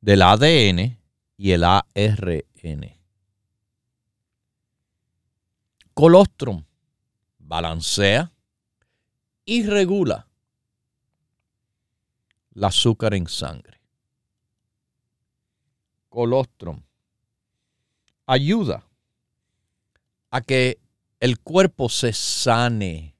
[0.00, 0.98] del ADN
[1.36, 2.96] y el ARN.
[5.94, 6.64] Colostrum
[7.38, 8.32] balancea
[9.44, 10.28] y regula
[12.54, 13.80] el azúcar en sangre.
[16.08, 16.82] Colostrum
[18.30, 18.86] ayuda
[20.30, 20.78] a que
[21.18, 23.16] el cuerpo se sane.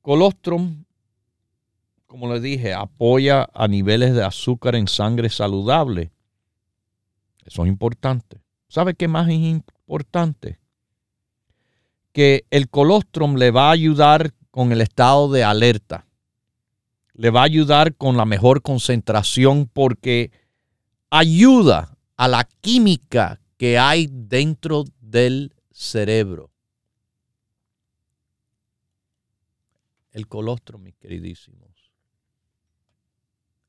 [0.00, 0.86] Colostrum,
[2.06, 6.10] como le dije, apoya a niveles de azúcar en sangre saludable.
[7.44, 8.40] Eso es importante.
[8.68, 10.58] ¿Sabe qué más es importante?
[12.12, 16.06] Que el colostrum le va a ayudar con el estado de alerta.
[17.12, 20.30] Le va a ayudar con la mejor concentración porque
[21.10, 26.50] ayuda a la química que hay dentro del cerebro.
[30.12, 31.70] El colostrum, mis queridísimos.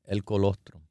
[0.04, 0.82] El colostrum.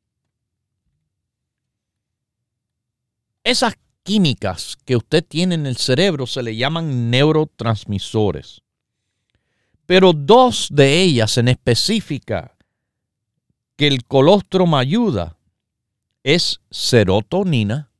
[3.44, 8.62] Esas químicas que usted tiene en el cerebro se le llaman neurotransmisores.
[9.86, 12.56] Pero dos de ellas en específica
[13.76, 15.38] que el colostrum ayuda
[16.24, 17.92] es serotonina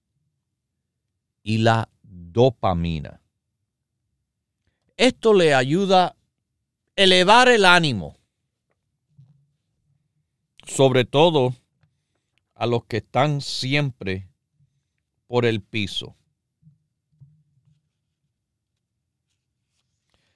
[1.44, 3.22] y la dopamina.
[4.98, 6.16] Esto le ayuda a
[6.96, 8.18] elevar el ánimo,
[10.68, 11.56] sobre todo
[12.54, 14.30] a los que están siempre
[15.26, 16.16] por el piso.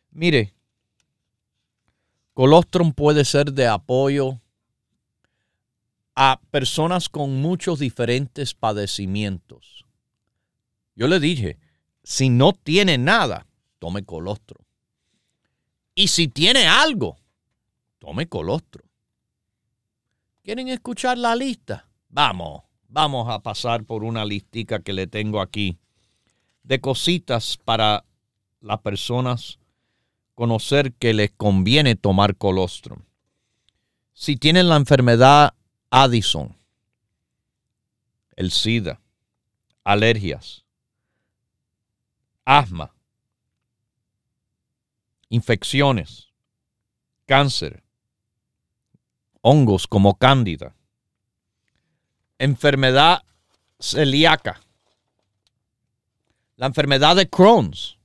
[0.09, 0.55] Mire,
[2.33, 4.39] colostrum puede ser de apoyo
[6.15, 9.85] a personas con muchos diferentes padecimientos.
[10.95, 11.59] Yo le dije,
[12.03, 13.47] si no tiene nada,
[13.79, 14.63] tome colostrum.
[15.93, 17.17] Y si tiene algo,
[17.99, 18.87] tome colostrum.
[20.43, 21.89] ¿Quieren escuchar la lista?
[22.07, 25.77] Vamos, vamos a pasar por una listica que le tengo aquí
[26.63, 28.05] de cositas para
[28.61, 29.59] las personas
[30.33, 32.99] conocer que les conviene tomar colostrum.
[34.13, 35.55] Si tienen la enfermedad
[35.97, 36.53] Addison,
[38.35, 38.99] el SIDA,
[39.85, 40.65] alergias,
[42.43, 42.93] asma,
[45.29, 46.33] infecciones,
[47.25, 47.81] cáncer,
[49.39, 50.75] hongos como cándida,
[52.39, 53.23] enfermedad
[53.79, 54.59] celíaca,
[56.57, 57.97] la enfermedad de Crohn's,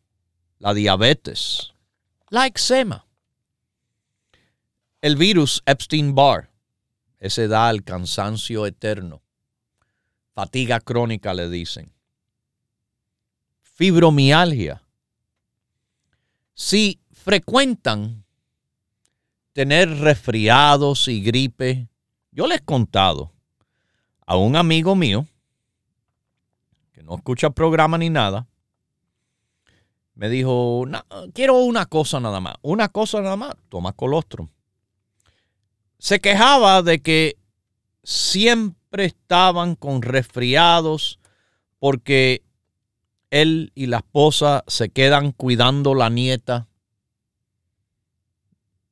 [0.61, 1.73] la diabetes,
[2.29, 3.05] la eczema,
[5.01, 6.50] el virus Epstein-Barr,
[7.21, 9.23] ese da el cansancio eterno,
[10.33, 11.93] fatiga crónica le dicen,
[13.63, 14.83] fibromialgia.
[16.55, 18.25] Si frecuentan
[19.53, 21.89] tener resfriados y gripe,
[22.33, 23.33] yo les he contado
[24.27, 25.27] a un amigo mío
[26.93, 28.47] que no escucha programa ni nada,
[30.15, 30.85] me dijo,
[31.33, 34.49] quiero una cosa nada más, una cosa nada más, toma colostrum.
[36.01, 37.37] Se quejaba de que
[38.03, 41.21] siempre estaban con resfriados
[41.79, 42.43] porque
[43.29, 46.69] él y la esposa se quedan cuidando la nieta.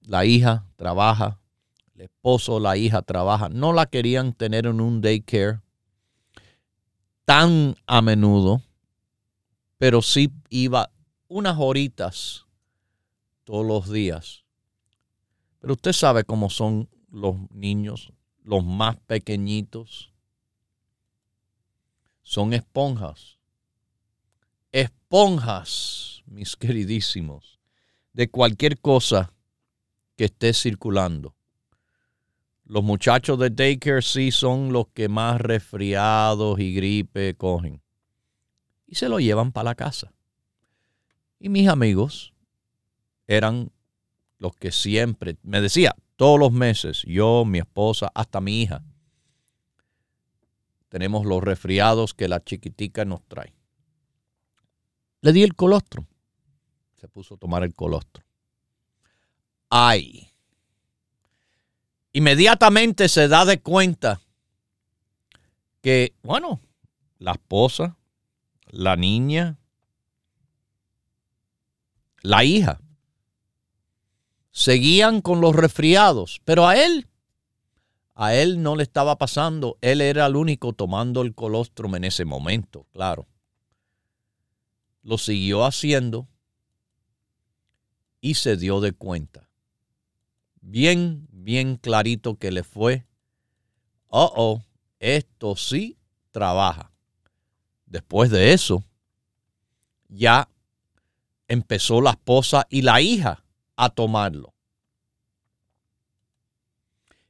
[0.03, 1.41] La hija trabaja,
[1.95, 3.49] el esposo, la hija trabaja.
[3.49, 5.61] No la querían tener en un daycare
[7.25, 8.61] tan a menudo,
[9.79, 10.91] pero sí iba
[11.27, 12.45] unas horitas
[13.45, 14.45] todos los días.
[15.59, 20.13] Pero usted sabe cómo son los niños, los más pequeñitos.
[22.23, 23.39] Son esponjas.
[24.73, 27.59] Esponjas, mis queridísimos,
[28.13, 29.33] de cualquier cosa
[30.17, 31.35] que esté circulando.
[32.65, 37.81] Los muchachos de daycare sí son los que más resfriados y gripe cogen.
[38.87, 40.13] Y se lo llevan para la casa.
[41.41, 42.35] Y mis amigos
[43.27, 43.71] eran
[44.39, 48.82] los que siempre, me decía, todos los meses, yo, mi esposa, hasta mi hija,
[50.89, 53.53] tenemos los resfriados que la chiquitica nos trae.
[55.20, 56.07] Le di el colostrum.
[56.97, 58.24] Se puso a tomar el colostrum.
[59.68, 60.32] Ay.
[62.12, 64.20] Inmediatamente se da de cuenta
[65.82, 66.61] que, bueno,
[67.18, 67.97] la esposa,
[68.66, 69.59] la niña,
[72.22, 72.80] la hija,
[74.59, 77.07] seguían con los resfriados, pero a él,
[78.17, 82.25] a él no le estaba pasando, él era el único tomando el colostrum en ese
[82.25, 83.29] momento, claro.
[85.05, 86.27] Lo siguió haciendo
[88.21, 89.49] y se dio de cuenta.
[90.61, 93.07] Bien, bien clarito que le fue.
[94.09, 94.63] Oh, oh,
[94.99, 95.97] esto sí
[96.33, 96.91] trabaja.
[97.87, 98.83] Después de eso,
[100.09, 100.51] ya
[101.47, 103.45] empezó la esposa y la hija
[103.79, 104.55] a tomarlo.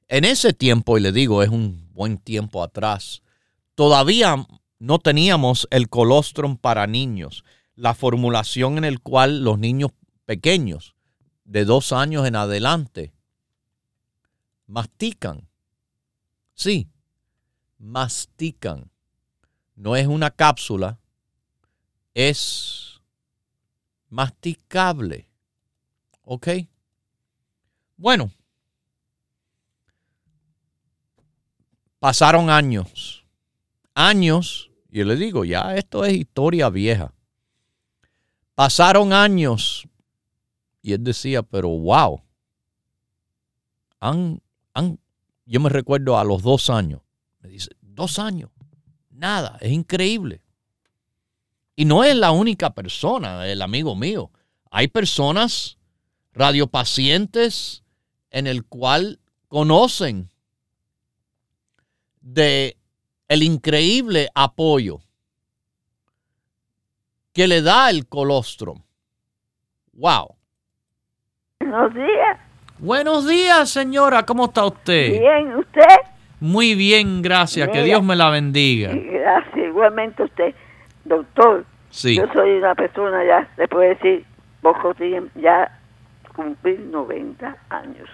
[0.08, 3.22] En ese tiempo, y le digo, es un buen tiempo atrás,
[3.74, 4.46] todavía
[4.78, 7.44] no teníamos el colostrum para niños,
[7.74, 9.90] la formulación en el cual los niños
[10.24, 10.94] pequeños,
[11.44, 13.12] de dos años en adelante,
[14.66, 15.48] mastican.
[16.54, 16.88] Sí,
[17.76, 18.90] mastican.
[19.76, 20.98] No es una cápsula,
[22.14, 23.02] es
[24.08, 25.27] masticable.
[26.30, 26.46] ¿Ok?
[27.96, 28.30] Bueno,
[31.98, 33.24] pasaron años.
[33.94, 37.14] Años, y le digo, ya esto es historia vieja.
[38.54, 39.88] Pasaron años.
[40.82, 42.20] Y él decía, pero wow.
[43.98, 44.42] Han,
[44.74, 45.00] han,
[45.46, 47.00] yo me recuerdo a los dos años.
[47.40, 48.50] Me dice, dos años.
[49.08, 50.42] Nada, es increíble.
[51.74, 54.30] Y no es la única persona, el amigo mío.
[54.70, 55.77] Hay personas,
[56.38, 57.82] radiopacientes,
[58.30, 59.18] en el cual
[59.48, 60.28] conocen
[62.20, 62.76] de
[63.26, 65.00] el increíble apoyo
[67.32, 68.82] que le da el colostrum.
[69.92, 70.36] Wow.
[71.60, 72.38] Buenos días.
[72.78, 74.24] Buenos días, señora.
[74.24, 75.20] ¿Cómo está usted?
[75.20, 75.82] Bien, ¿usted?
[76.40, 77.68] Muy bien, gracias.
[77.70, 77.82] Que.
[77.82, 78.92] Dios me la bendiga.
[78.94, 80.54] Gracias, igualmente usted.
[81.04, 82.16] Doctor, Sí.
[82.16, 84.24] yo soy una persona ya, se puede decir,
[84.62, 85.77] poco tiempo, ya
[86.38, 88.08] cumplir 90 años.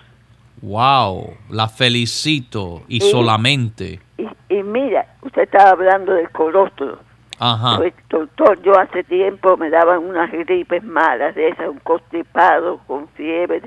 [0.62, 1.36] Wow.
[1.50, 3.10] La felicito y Sí.
[3.10, 4.00] solamente.
[4.16, 6.98] Y, y mira, usted estaba hablando del colostro.
[7.38, 7.76] Ajá.
[7.76, 13.08] Pues, doctor, yo hace tiempo me daban unas gripes malas de esas, un constipado con
[13.08, 13.60] fiebre.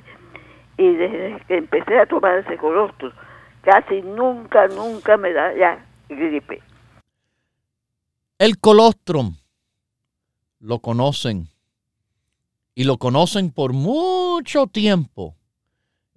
[0.79, 3.11] Y desde que empecé a tomar ese colostro,
[3.61, 6.63] casi nunca, nunca me da ya gripe.
[8.39, 9.35] El colostrum
[10.59, 11.47] lo conocen
[12.77, 15.33] y lo conocen por mucho tiempo.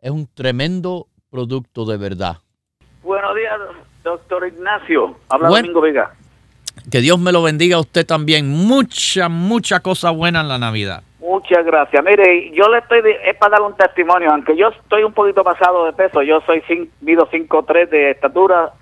[0.03, 2.37] Es un tremendo producto de verdad.
[3.03, 3.59] Buenos días,
[4.05, 5.17] doctor Ignacio.
[5.31, 6.13] Habla Buen- Domingo Vega.
[6.91, 8.47] Que Dios me lo bendiga a usted también.
[8.51, 11.03] Mucha, mucha cosa buena en la Navidad.
[11.19, 12.05] Muchas gracias.
[12.05, 15.87] Mire, yo le estoy, es para dar un testimonio, aunque yo estoy un poquito pasado
[15.87, 18.73] de peso, yo soy cin- mido 5'3 de estatura,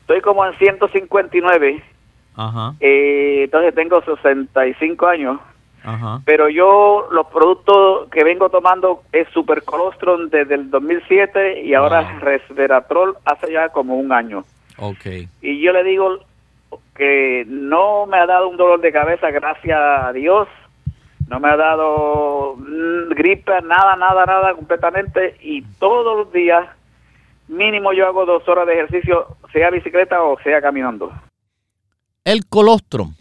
[0.00, 1.82] estoy como en 159,
[2.34, 5.38] Ajá, eh, entonces tengo 65 años,
[5.84, 6.20] ajá.
[6.24, 12.00] pero yo los productos que vengo tomando es Super Colostrum desde el 2007 y ahora
[12.02, 12.20] Wow.
[12.20, 14.44] Resveratrol hace ya como un año.
[14.78, 15.06] Ok.
[15.40, 16.18] y yo le digo
[16.94, 20.48] que no me ha dado un dolor de cabeza, gracias a Dios.
[21.28, 25.36] No me ha dado mm, gripe, nada, nada, nada, completamente.
[25.40, 26.68] Y todos los días,
[27.48, 31.12] mínimo yo hago dos horas de ejercicio, sea bicicleta o sea caminando.
[32.24, 33.14] El colostrum,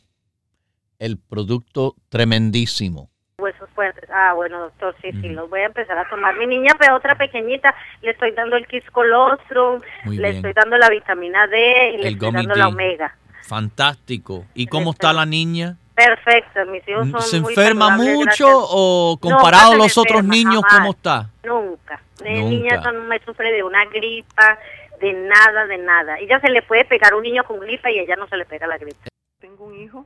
[1.05, 3.09] el producto tremendísimo.
[3.37, 4.09] huesos fuertes.
[4.09, 6.37] Ah, bueno, doctor, sí, sí, los voy a empezar a tomar.
[6.37, 10.35] Mi niña, pero otra pequeñita, le estoy dando el Kiss Colostrum, Muy le bien.
[10.37, 13.17] estoy dando la vitamina D y le El estoy dando la omega.
[13.41, 14.45] Fantástico.
[14.53, 15.77] ¿Y cómo está la niña?
[15.95, 18.67] Perfecto, mis hijos son ¿Se enferma mucho gracias.
[18.71, 20.77] o comparado a los otros niños, jamás.
[20.79, 21.29] cómo está?
[21.43, 22.01] Nunca.
[22.23, 22.49] De Nunca.
[22.49, 24.57] niña no me sufre de una gripa,
[25.01, 26.17] de nada, de nada.
[26.19, 28.65] Ella se le puede pegar un niño con gripa y ella no se le pega
[28.67, 29.05] la gripa.
[29.39, 30.05] Tengo un hijo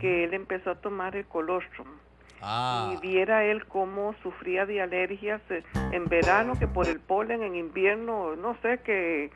[0.00, 1.88] que él empezó a tomar el colostrum
[2.46, 5.62] Ah, y viera él cómo sufría de alergias eh,
[5.92, 9.30] en verano, que por el polen, en invierno, no sé, que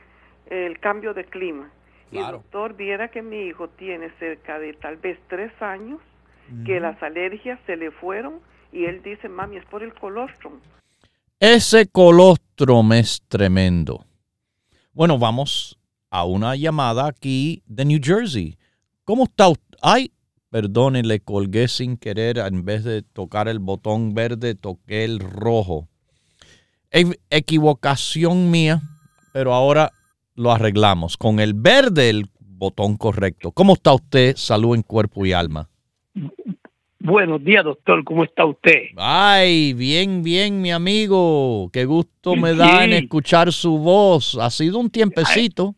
[0.50, 1.70] el cambio de clima.
[2.10, 2.38] Y Claro.
[2.38, 6.00] doctor, viera que mi hijo tiene cerca de tal vez tres años
[6.66, 8.40] que las alergias se le fueron
[8.72, 10.54] y él dice, mami, es por el colostrum.
[11.40, 14.04] ese colostrum es tremendo.
[14.92, 15.78] Bueno, vamos
[16.10, 18.56] a una llamada aquí de New Jersey.
[19.04, 19.78] ¿Cómo está usted?
[19.82, 20.10] Ay,
[20.50, 22.38] perdone, le colgué sin querer.
[22.38, 25.88] En vez de tocar el botón verde, toqué el rojo.
[26.90, 28.80] E- equivocación mía,
[29.32, 29.92] pero ahora
[30.34, 31.16] lo arreglamos.
[31.16, 33.52] Con el verde, el botón correcto.
[33.52, 34.36] ¿Cómo está usted?
[34.36, 35.68] Salud en cuerpo y alma.
[37.00, 38.02] Buenos días, doctor.
[38.04, 38.88] ¿Cómo está usted?
[38.96, 41.70] Ay, bien, bien, mi amigo.
[41.72, 44.36] Qué gusto me da en escuchar su voz.
[44.36, 45.74] Ha sido un tiempecito.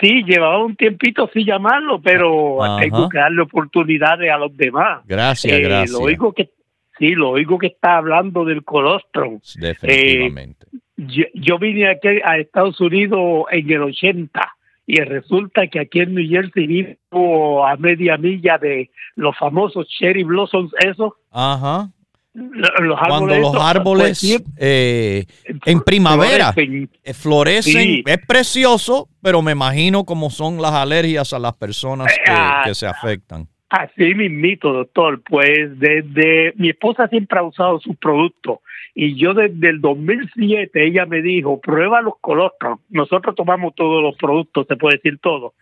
[0.00, 2.80] Sí, llevaba un tiempito sin llamarlo, pero Ajá.
[2.80, 5.02] tengo que darle oportunidades a los demás.
[5.06, 5.92] Gracias, Eh, gracias.
[5.92, 6.50] Lo oigo que,
[6.98, 9.40] sí, lo oigo que está hablando del colostrum.
[9.56, 10.66] Definitivamente.
[10.96, 14.40] Yo, yo vine aquí a Estados Unidos en el 80
[14.86, 20.22] y resulta que aquí en New Jersey vivo a media milla de los famosos cherry
[20.22, 21.12] blossoms, esos.
[21.32, 21.90] Ajá.
[22.36, 25.24] Los Cuando árboles los árboles pues, eh,
[25.64, 26.90] en primavera florecen.
[27.02, 28.02] eh, florecen, Sí.
[28.06, 32.74] es precioso, pero me imagino cómo son las alergias a las personas que, Ah, que
[32.74, 33.48] se afectan.
[33.70, 35.22] Así mismito, doctor.
[35.28, 38.58] Pues desde mi esposa siempre ha usado sus productos
[38.94, 42.78] y yo desde el 2007 ella me dijo, prueba los colostrum.
[42.90, 45.54] Nosotros tomamos todos los productos, se puede decir todo.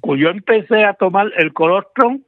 [0.00, 2.22] Pues yo empecé a tomar el colostrum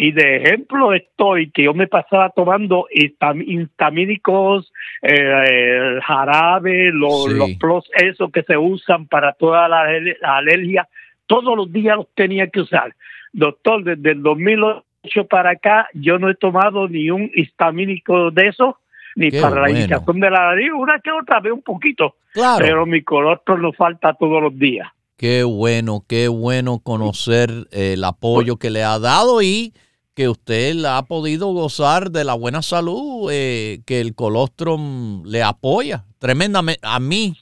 [0.00, 4.72] y de ejemplo estoy que yo me pasaba tomando histam- histamínicos,
[5.02, 7.34] eh, el jarabe, los, Sí.
[7.34, 9.84] los plus esos que se usan para toda la,
[10.20, 10.88] la alergia,
[11.26, 12.94] todos los días los tenía que usar.
[13.32, 18.74] Doctor, desde el 2008 para acá yo no he tomado ni un histamínico de esos,
[19.16, 22.58] ni Qué para la indicación de la nariz, una que otra vez un poquito, Claro.
[22.64, 24.88] pero mi colostrum no falta todos los días.
[25.16, 29.72] Qué bueno, qué bueno conocer el apoyo que le ha dado y
[30.18, 36.06] que usted ha podido gozar de la buena salud eh, que el colostrum le apoya
[36.18, 36.80] tremendamente.
[36.82, 37.36] A mí,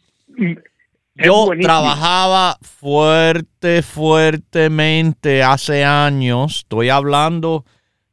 [1.17, 1.73] Es yo buenísimo.
[1.73, 6.59] trabajaba fuerte, fuertemente hace años.
[6.59, 7.65] Estoy hablando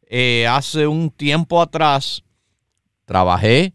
[0.07, 2.24] eh, hace un tiempo atrás.
[3.03, 3.74] Trabajé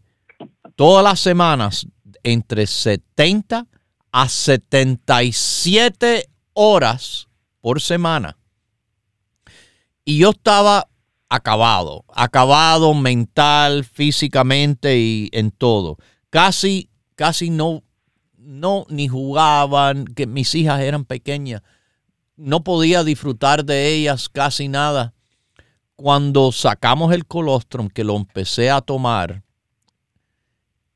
[0.75, 1.85] todas las semanas
[2.23, 3.67] entre 70
[4.11, 7.27] a 77 horas
[7.61, 8.38] por semana.
[10.09, 10.89] Y yo estaba
[11.29, 15.97] acabado, acabado mental, físicamente y en todo.
[16.31, 17.83] Casi, casi no,
[18.35, 21.61] no, ni jugaban, que mis hijas eran pequeñas.
[22.37, 25.13] No podía disfrutar de ellas casi nada.
[25.95, 29.43] Cuando sacamos el colostrum, que lo empecé a tomar,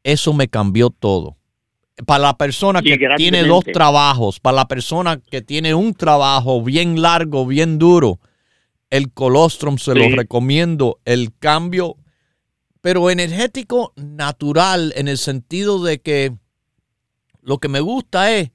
[0.02, 1.38] eso me cambió todo.
[2.08, 7.00] Para la persona que tiene dos trabajos, para la persona que tiene un trabajo bien
[7.00, 8.20] largo, bien duro,
[8.94, 11.00] el colostrum se lo recomiendo.
[11.04, 11.96] El cambio,
[12.80, 16.34] pero energético natural en el sentido de que
[17.42, 18.52] lo que me gusta es,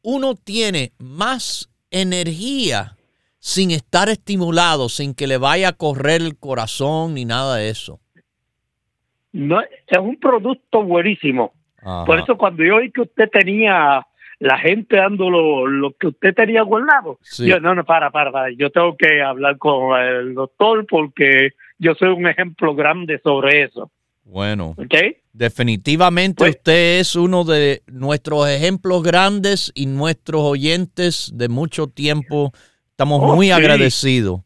[0.00, 2.96] uno tiene más energía
[3.40, 7.98] sin estar estimulado, sin que le vaya a correr el corazón ni nada de eso.
[9.32, 11.52] No, es un producto buenísimo.
[11.78, 12.04] Ajá.
[12.04, 14.06] Por eso cuando yo oí que usted tenía
[14.44, 17.46] la gente dando lo, lo que usted tenía guardado, Sí.
[17.46, 21.94] yo no, no, para, para, para, yo tengo que hablar con el doctor porque yo
[21.94, 23.90] soy un ejemplo grande sobre eso.
[24.24, 24.94] Bueno, ¿Ok?
[25.32, 32.52] definitivamente Pues- usted es uno de nuestros ejemplos grandes y nuestros oyentes de mucho tiempo.
[32.90, 33.52] Estamos Oh, muy sí.
[33.52, 34.40] agradecidos.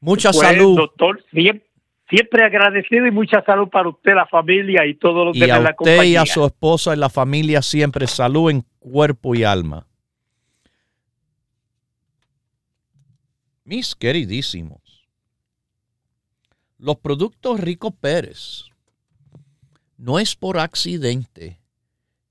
[0.00, 0.76] Mucha Pues, salud.
[0.76, 1.65] doctor, siempre,
[2.08, 5.58] siempre agradecido y mucha salud para usted, la familia y todos los Y demás a
[5.58, 6.22] de la usted y compañía.
[6.22, 9.86] a su esposa y la familia siempre salud en cuerpo y alma.
[13.64, 15.08] Mis queridísimos,
[16.78, 18.66] los productos Rico Pérez
[19.96, 21.58] no es por accidente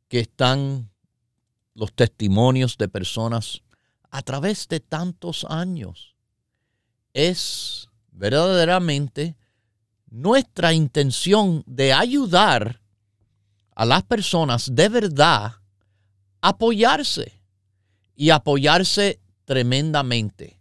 [0.08, 0.90] que están
[1.74, 3.64] los testimonios de personas
[4.12, 6.16] a través de tantos años.
[7.14, 9.36] Es verdaderamente
[10.10, 12.82] nuestra intención de ayudar
[13.76, 15.54] a las personas de verdad
[16.42, 17.34] apoyarse
[18.16, 20.60] y apoyarse tremendamente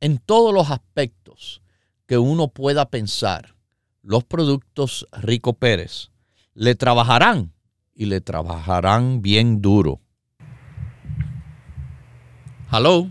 [0.00, 1.62] en todos los aspectos
[2.06, 3.54] que uno pueda pensar.
[4.02, 6.10] Los productos Rico Pérez
[6.54, 7.52] le trabajarán
[7.94, 10.00] y le trabajarán bien duro.
[12.72, 13.10] Hello.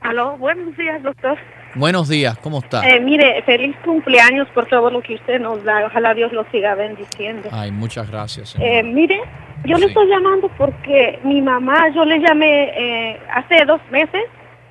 [0.00, 1.38] Aló, buenos días, doctor.
[1.74, 2.88] Buenos días, ¿cómo está?
[2.88, 5.86] Eh, mire, feliz cumpleaños por todo lo que usted nos da.
[5.86, 7.48] Ojalá Dios lo siga bendiciendo.
[7.50, 8.54] Ay, muchas gracias.
[8.60, 9.20] Eh, mire,
[9.64, 12.64] yo le estoy llamando porque mi mamá, yo le llamé
[13.12, 14.22] eh, hace dos meses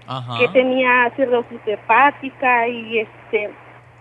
[0.08, 0.40] Ajá.
[0.40, 3.50] que tenía cirrosis hepática y este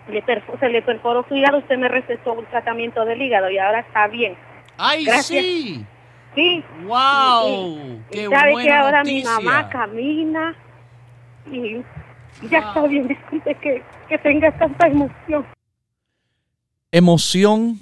[0.09, 0.23] le
[0.59, 1.57] se le perforó su hígado.
[1.57, 4.35] Usted me recetó un tratamiento del hígado y ahora está bien.
[4.77, 5.43] ¡Ay, Gracias.
[5.43, 5.85] sí!
[6.35, 6.63] Sí.
[6.85, 8.01] ¡Wow!
[8.11, 9.37] Y ¡Qué sabe que ahora noticia!
[9.39, 10.55] mi mamá camina
[11.51, 11.83] y
[12.49, 13.07] ya está bien.
[13.07, 15.45] Disculpe que, que tenga tanta emoción.
[16.91, 17.81] Emoción,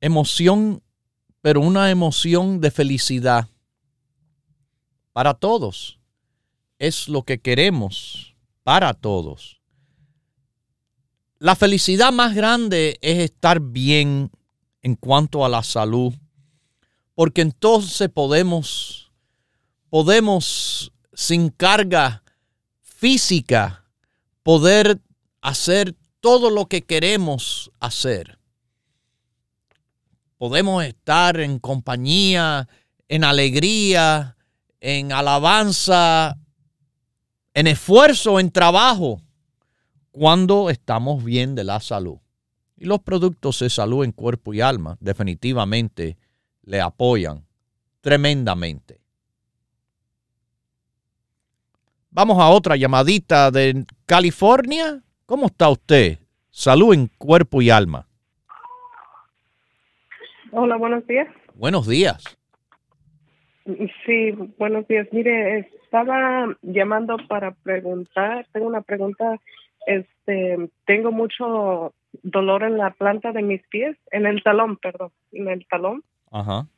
[0.00, 0.82] emoción,
[1.40, 3.48] pero una emoción de felicidad
[5.12, 5.98] para todos.
[6.78, 9.60] Es lo que queremos para todos.
[11.38, 14.30] La felicidad más grande es estar bien
[14.82, 16.14] en cuanto a la salud,
[17.14, 19.12] porque entonces podemos,
[19.88, 22.23] podemos sin carga
[23.04, 23.84] física,
[24.42, 24.98] poder
[25.42, 28.38] hacer todo lo que queremos hacer.
[30.38, 32.66] Podemos estar en compañía,
[33.08, 34.38] en alegría,
[34.80, 36.38] en alabanza,
[37.52, 39.20] en esfuerzo, en trabajo,
[40.10, 42.16] cuando estamos bien de la salud.
[42.78, 46.16] Y los productos de salud en cuerpo y alma definitivamente
[46.62, 47.44] le apoyan
[48.00, 49.03] tremendamente.
[52.16, 55.02] Vamos a otra llamadita de California.
[55.26, 56.18] ¿Cómo está usted?
[56.48, 58.06] Salud en cuerpo y alma.
[60.52, 61.26] Hola, buenos días.
[61.56, 62.38] Buenos días.
[64.06, 65.08] Sí, buenos días.
[65.10, 69.40] Mire, estaba llamando para preguntar, tengo una pregunta.
[69.84, 75.48] Este, tengo mucho dolor en la planta de mis pies, en el talón, perdón, en
[75.48, 76.04] el talón.
[76.30, 76.68] Ajá.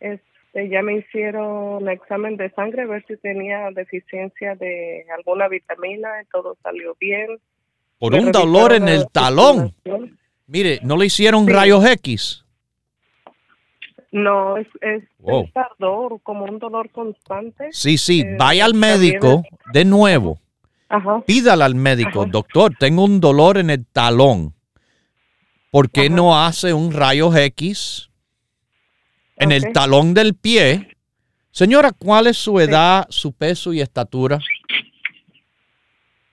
[0.00, 0.35] Este,
[0.70, 6.26] ya me hicieron examen de sangre a ver si tenía deficiencia de alguna vitamina y
[6.26, 7.38] todo salió bien.
[7.98, 9.74] Por Me un dolor en el talón.
[10.46, 11.52] Mire, ¿no le hicieron Sí.
[11.52, 12.44] rayos X?
[14.12, 15.44] No, es, es, Wow.
[15.44, 17.68] es ardor, como un dolor constante.
[17.72, 19.42] Sí, sí, Eh, vaya al también médico
[19.72, 20.38] de nuevo.
[20.88, 21.20] Ajá.
[21.26, 22.30] Pídale al médico, Ajá.
[22.30, 24.54] doctor, tengo un dolor en el talón.
[25.70, 28.05] ¿Por qué no hace un rayos X
[29.36, 30.88] en el talón del pie?
[31.50, 34.38] Señora, ¿cuál es su edad, su peso y estatura?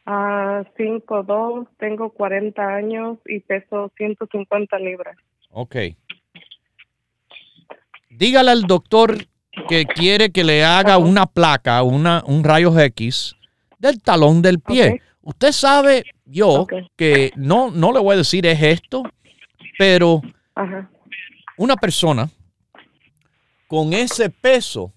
[0.06, 5.16] Ah, 5'2", tengo 40 años y peso 150 libras.
[5.50, 5.76] Ok.
[8.10, 9.16] Dígale al doctor
[9.70, 13.36] que quiere que le haga una placa, una, un rayos X
[13.80, 15.02] del talón del pie.
[15.22, 19.04] Usted sabe, yo, que no, no le voy a decir es esto,
[19.78, 20.22] pero
[21.58, 22.30] una persona
[23.74, 24.94] con ese peso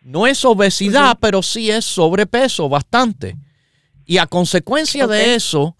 [0.00, 3.36] no es obesidad, pero sí es sobrepeso bastante.
[4.04, 5.76] Y a consecuencia de eso,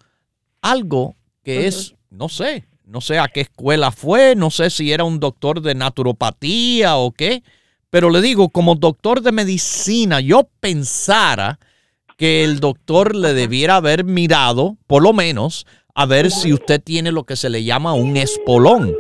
[0.63, 5.03] algo que es, no sé, no sé a qué escuela fue, no sé si era
[5.03, 7.43] un doctor de naturopatía o qué,
[7.91, 11.59] pero le digo, como doctor de medicina, yo pensara
[12.17, 15.67] que el doctor le debiera haber mirado, por lo menos,
[15.97, 18.95] a ver si usted tiene lo que se le llama un espolón.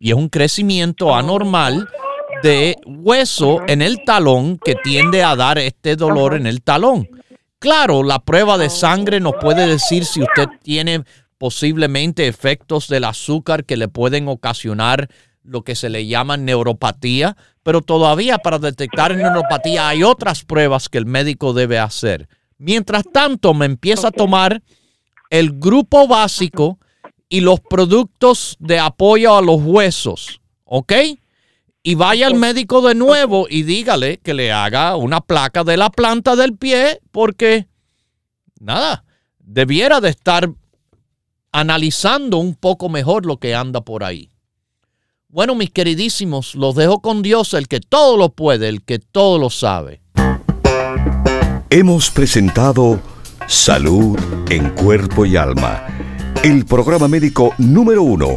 [0.00, 1.88] Y es un crecimiento anormal
[2.42, 7.08] de hueso en el talón que tiende a dar este dolor en el talón.
[7.58, 11.04] Claro, la prueba de sangre nos puede decir si usted tiene
[11.38, 15.08] posiblemente efectos del azúcar que le pueden ocasionar
[15.44, 20.98] lo que se le llama neuropatía, pero todavía para detectar neuropatía hay otras pruebas que
[20.98, 22.28] el médico debe hacer.
[22.58, 24.62] Mientras tanto, me empieza a tomar
[25.30, 26.78] el grupo básico
[27.28, 30.92] y los productos de apoyo a los huesos, ¿ok?
[31.84, 35.90] Y vaya al médico de nuevo y dígale que le haga una placa de la
[35.90, 37.66] planta del pie porque,
[38.60, 39.04] nada,
[39.40, 40.48] debiera de estar
[41.50, 44.30] analizando un poco mejor lo que anda por ahí.
[45.28, 49.38] Bueno, mis queridísimos, los dejo con Dios, el que todo lo puede, el que todo
[49.38, 50.02] lo sabe.
[51.68, 53.00] Hemos presentado
[53.48, 54.16] Salud
[54.50, 55.84] en Cuerpo y Alma,
[56.44, 58.36] el programa médico número uno